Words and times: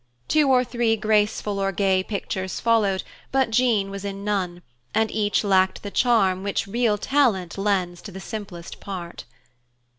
Two 0.27 0.49
or 0.49 0.63
three 0.63 0.95
graceful 0.97 1.59
or 1.59 1.71
gay 1.71 2.01
pictures 2.01 2.59
followed, 2.59 3.03
but 3.31 3.51
Jean 3.51 3.91
was 3.91 4.03
in 4.03 4.23
none, 4.25 4.63
and 4.95 5.11
each 5.11 5.43
lacked 5.43 5.83
the 5.83 5.91
charm 5.91 6.41
which 6.41 6.65
real 6.65 6.97
talent 6.97 7.55
lends 7.55 8.01
to 8.01 8.11
the 8.11 8.19
simplest 8.19 8.79
part. 8.79 9.25